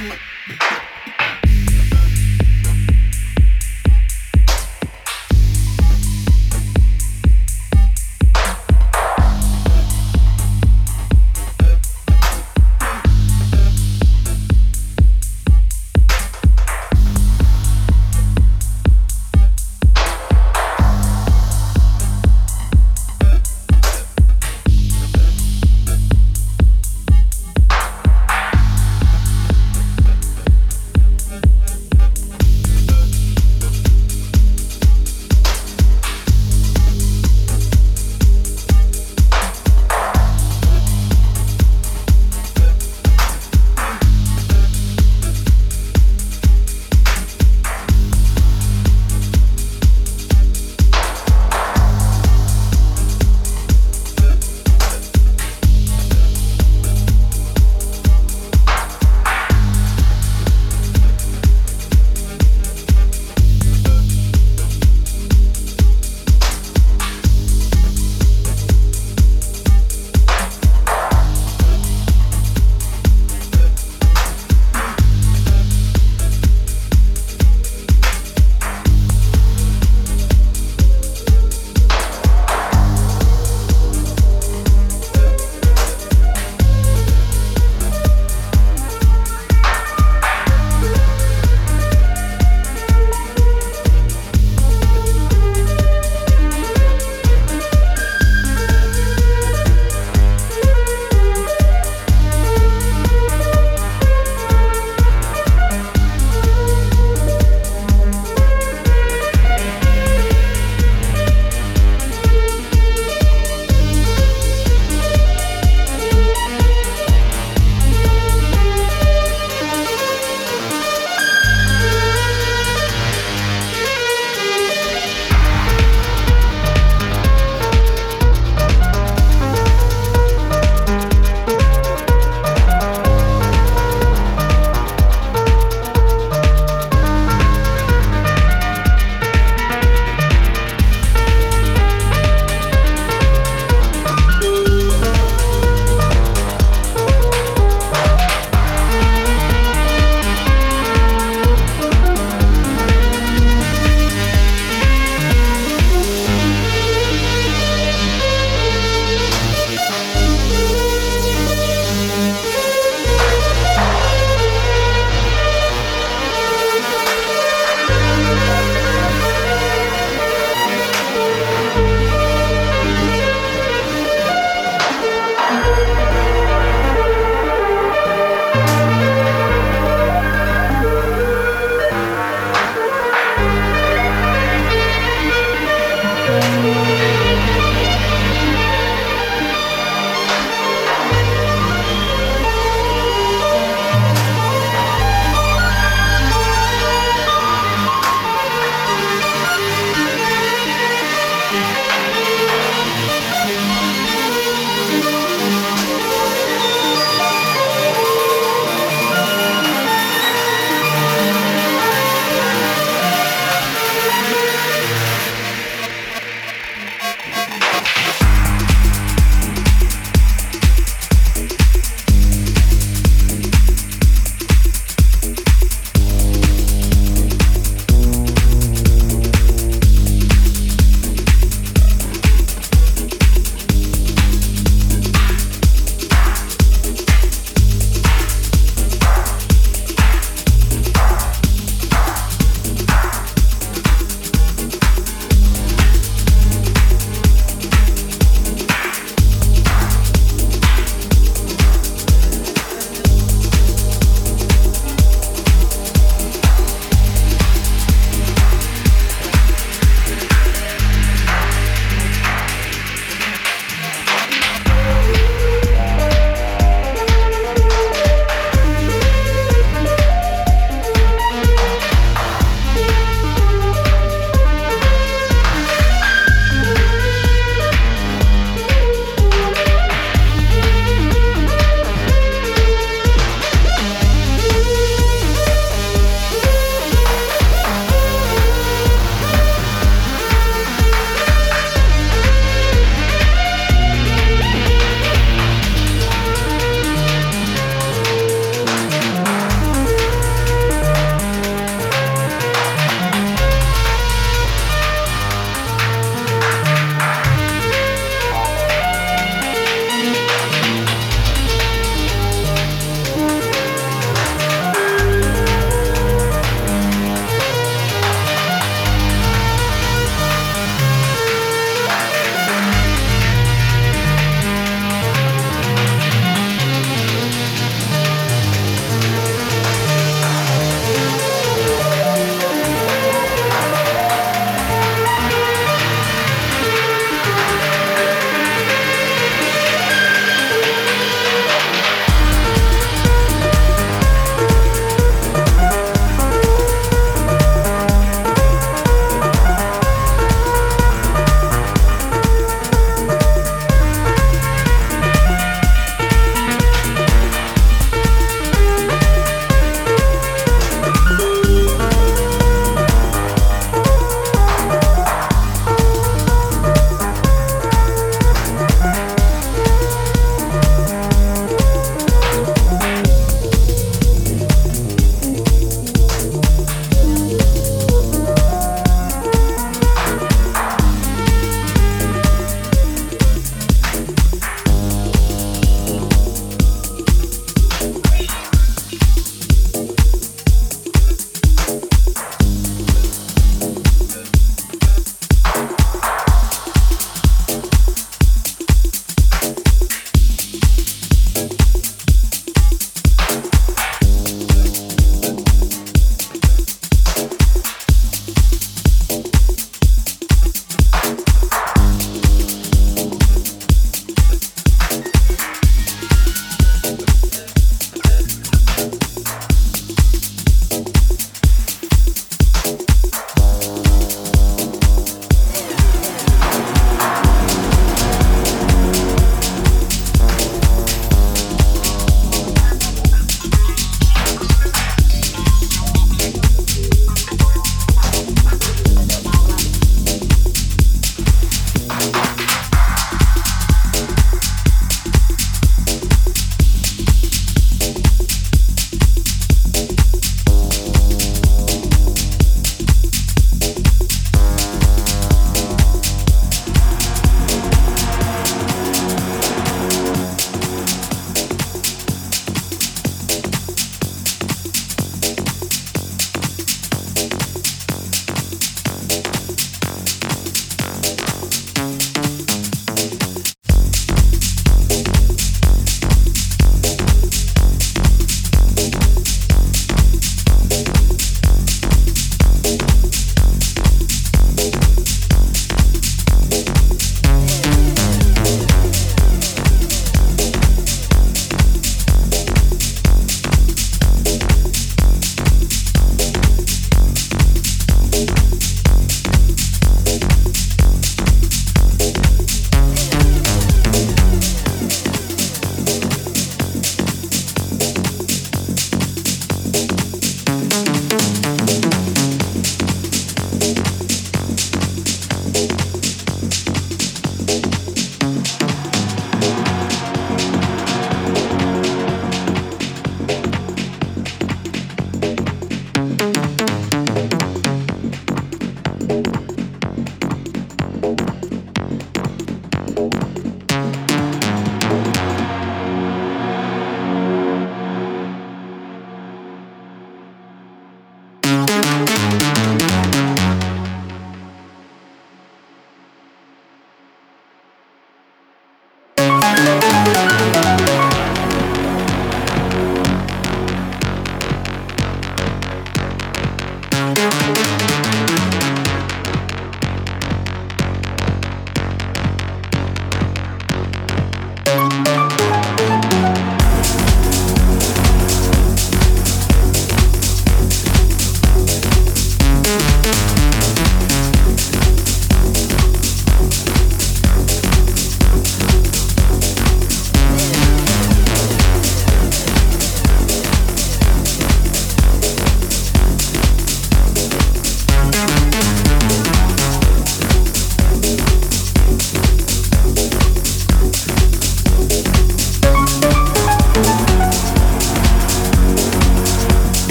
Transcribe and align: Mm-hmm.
Mm-hmm. 0.00 0.79